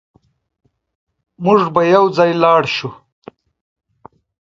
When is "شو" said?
2.75-2.89